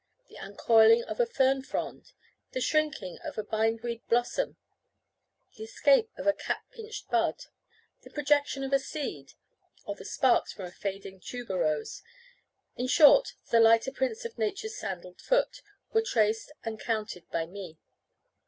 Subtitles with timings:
[0.29, 2.13] The uncoiling of a fern frond,
[2.53, 4.57] the shrinking of a bind weed blossom,
[5.55, 7.45] the escape of a cap pinched bud,
[8.01, 9.33] the projection of a seed,
[9.85, 12.01] or the sparks from a fading tuberose,
[12.75, 15.61] in short, the lighter prints of Nature's sandalled foot,
[15.93, 17.77] were traced and counted by me.